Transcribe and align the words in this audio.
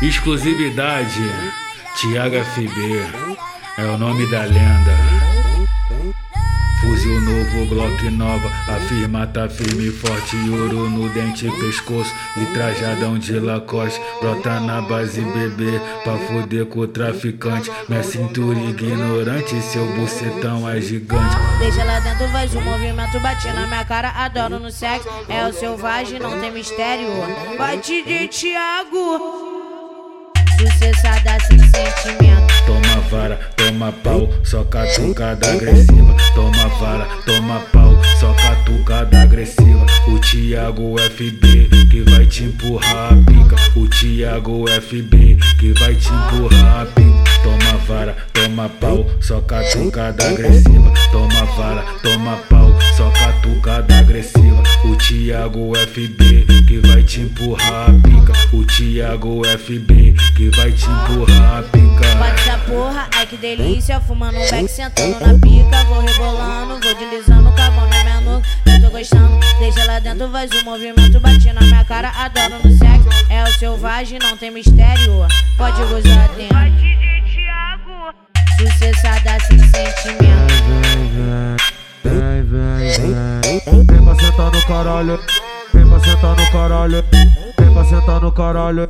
Exclusividade, 0.00 1.20
Tiago 1.96 2.36
FB, 2.36 3.02
é 3.78 3.84
o 3.84 3.98
nome 3.98 4.30
da 4.30 4.44
lenda. 4.44 4.96
Fuzil 6.80 7.20
novo, 7.20 7.66
Glock 7.66 8.08
nova, 8.10 8.48
a 8.68 8.78
firma 8.86 9.26
tá 9.26 9.48
firme 9.48 9.88
e 9.88 9.90
forte, 9.90 10.36
ouro 10.50 10.88
no 10.88 11.08
dente 11.08 11.48
e 11.48 11.50
pescoço 11.50 12.14
e 12.36 12.46
trajadão 12.54 13.18
de 13.18 13.40
Lacoste. 13.40 14.00
Brota 14.20 14.60
na 14.60 14.80
base 14.82 15.20
bebê 15.20 15.80
pra 16.04 16.16
foder 16.16 16.66
com 16.66 16.78
o 16.78 16.86
traficante. 16.86 17.68
Minha 17.88 18.04
cintura 18.04 18.56
ignorante, 18.56 19.60
seu 19.62 19.84
bucetão 19.96 20.68
é 20.68 20.80
gigante. 20.80 21.34
Deixa 21.58 21.82
lá 21.82 21.98
dentro, 21.98 22.28
faz 22.28 22.54
o 22.54 22.60
movimento, 22.60 23.18
bate 23.18 23.48
na 23.48 23.66
minha 23.66 23.84
cara, 23.84 24.10
adoro 24.10 24.60
no 24.60 24.70
sexo. 24.70 25.08
É 25.28 25.44
o 25.44 25.52
selvagem, 25.52 26.20
não 26.20 26.40
tem 26.40 26.52
mistério. 26.52 27.08
Bate 27.58 28.04
de 28.04 28.28
Thiago 28.28 29.57
sucessada 30.58 31.38
sem 31.46 31.58
sentimento. 31.58 32.52
Toma 32.66 33.00
vara, 33.10 33.38
toma 33.56 33.92
pau, 33.92 34.28
só 34.42 34.64
catucada 34.64 35.52
agressiva. 35.52 36.16
Toma 36.34 36.68
vara, 36.80 37.06
toma 37.24 37.60
pau, 37.72 37.96
só 38.18 38.32
catucada 38.34 39.22
agressiva. 39.22 39.86
O 40.08 40.18
Thiago 40.18 40.96
FB 40.98 41.86
que 41.90 42.02
vai 42.02 42.26
te 42.26 42.44
empurrar 42.44 43.12
a 43.12 43.16
pica. 43.16 43.56
O 43.76 43.88
Thiago 43.88 44.64
FB 44.68 45.38
que 45.58 45.72
vai 45.78 45.94
te 45.94 46.08
empurrar 46.08 46.82
a 46.82 46.86
pica. 46.86 47.08
Toma 47.42 47.78
vara, 47.86 48.16
toma 48.32 48.68
pau, 48.68 49.06
só 49.20 49.40
catucada 49.40 50.28
agressiva. 50.28 50.92
Toma 51.12 51.44
vara, 51.56 51.82
toma 52.02 52.36
pau, 52.48 52.76
só 52.96 53.08
catucada 53.10 53.98
agressiva. 53.98 54.62
O 54.84 54.96
Thiago 54.96 55.72
FB 55.76 56.64
que 56.66 56.78
vai 56.80 57.02
te 57.04 57.20
empurrar 57.20 57.90
a 57.90 57.92
pica. 57.92 58.37
O 58.50 58.64
Thiago 58.64 59.42
FB 59.44 60.14
que 60.34 60.48
vai 60.50 60.72
te 60.72 60.86
empurrar 60.86 61.58
a 61.58 61.62
pica. 61.62 62.14
Bate 62.18 62.40
essa 62.40 62.58
porra, 62.58 63.08
ai 63.14 63.26
que 63.26 63.36
delícia. 63.36 64.00
Fumando 64.00 64.38
um 64.38 64.50
beck, 64.50 64.68
sentando 64.68 65.20
na 65.20 65.38
pica. 65.38 65.84
Vou 65.84 66.00
rebolando, 66.00 66.80
vou 66.80 66.94
deslizando 66.94 67.52
com 67.52 67.60
a 67.60 67.70
mão 67.72 67.88
na 67.88 68.04
minha 68.04 68.20
nuca. 68.22 68.48
Eu 68.66 68.80
tô 68.82 68.90
gostando, 68.90 69.38
deixa 69.58 69.84
lá 69.84 69.98
dentro, 69.98 70.30
faz 70.30 70.50
o 70.50 70.64
movimento. 70.64 71.20
Bate 71.20 71.52
na 71.52 71.60
minha 71.60 71.84
cara, 71.84 72.10
adoro 72.10 72.54
no 72.64 72.70
sexo. 72.70 73.08
É 73.28 73.44
o 73.44 73.52
selvagem, 73.58 74.18
não 74.18 74.36
tem 74.36 74.50
mistério. 74.50 75.26
Pode 75.58 75.80
gozar 75.82 76.28
dentro. 76.36 76.54
Bate 76.54 76.72
de 76.72 77.22
Thiago. 77.34 78.14
Sucessada 78.58 79.38
sem 79.46 79.58
sentimento. 79.58 80.48
Vem, 82.02 82.42
vem, 82.42 82.42
vem. 82.42 83.84
Vem 83.84 84.04
pra 84.04 84.14
sentar 84.14 84.50
no 84.50 84.66
caralho. 84.66 85.20
Vem 85.74 85.86
pra 85.86 86.00
sentar 86.00 86.36
no 86.36 86.50
caralho. 86.50 87.04
Pra 87.78 87.84
sentar 87.84 88.20
no 88.20 88.32
caralho. 88.32 88.88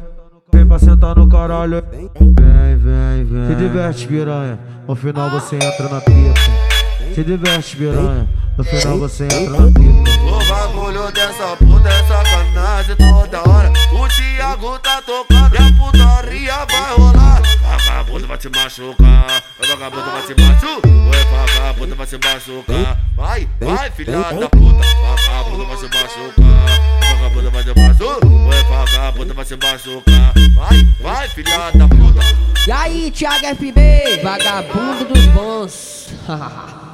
Vem 0.50 0.66
pra 0.66 0.78
sentar 0.78 1.14
no 1.14 1.28
caralho. 1.28 1.84
Vem, 1.92 2.78
vem, 2.78 3.24
vem. 3.24 3.46
Se 3.46 3.54
diverte, 3.54 4.06
piranha. 4.06 4.58
No 4.88 4.96
final 4.96 5.28
você 5.28 5.56
entra 5.56 5.90
na 5.90 6.00
pica. 6.00 6.34
Se 7.14 7.22
diverte, 7.22 7.76
piranha. 7.76 8.26
No 8.56 8.64
final 8.64 8.98
você 8.98 9.24
entra 9.24 9.60
na 9.60 9.66
pica. 9.66 10.10
O 10.24 10.38
bagulho 10.48 11.12
dessa 11.12 11.54
puta 11.58 11.86
é 11.86 12.02
sacanagem 12.04 12.96
toda 12.96 13.50
hora. 13.50 13.70
O 13.92 14.08
Thiago 14.08 14.78
tá 14.78 15.02
tocando 15.02 15.54
e 15.54 15.58
a 15.58 15.72
putaria 15.76 16.54
vai 16.64 16.96
rolar. 16.96 17.42
Vagabundo 17.60 18.26
vai 18.26 18.38
te 18.38 18.48
machucar. 18.48 19.42
Vagabundo 19.60 20.10
vai 20.10 20.22
te 20.22 20.42
machucar. 20.42 20.80
Vagabundo 21.30 21.94
vai 21.94 22.06
te 22.06 22.18
machucar. 22.26 22.98
Vai, 23.14 23.48
vai, 23.60 23.90
filha 23.90 24.18
da 24.18 24.48
puta. 24.48 24.86
Vagabundo 25.02 25.66
Vai, 30.54 30.84
vai, 31.00 31.28
filha 31.28 31.70
da 31.70 31.86
puta. 31.86 32.20
E 32.66 32.72
aí, 32.72 33.10
Thiago 33.12 33.46
FB, 33.46 34.20
vagabundo 34.22 35.04
dos 35.04 35.26
bons. 35.26 36.08